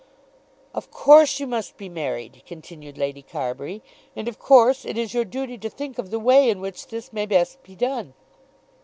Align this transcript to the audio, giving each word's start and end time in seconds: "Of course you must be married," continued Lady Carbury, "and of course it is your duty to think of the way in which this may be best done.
"Of 0.73 0.89
course 0.89 1.39
you 1.39 1.45
must 1.45 1.77
be 1.77 1.87
married," 1.87 2.41
continued 2.47 2.97
Lady 2.97 3.21
Carbury, 3.21 3.83
"and 4.15 4.27
of 4.27 4.39
course 4.39 4.83
it 4.83 4.97
is 4.97 5.13
your 5.13 5.25
duty 5.25 5.59
to 5.59 5.69
think 5.69 5.99
of 5.99 6.09
the 6.09 6.17
way 6.17 6.49
in 6.49 6.59
which 6.59 6.87
this 6.87 7.13
may 7.13 7.27
be 7.27 7.35
best 7.35 7.59
done. 7.77 8.15